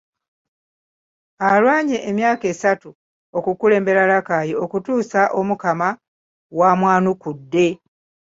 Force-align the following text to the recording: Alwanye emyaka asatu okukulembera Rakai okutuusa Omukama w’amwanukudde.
Alwanye 1.49 1.97
emyaka 2.09 2.45
asatu 2.53 2.89
okukulembera 3.37 4.03
Rakai 4.11 4.51
okutuusa 4.63 5.21
Omukama 5.39 5.89
w’amwanukudde. 6.57 7.67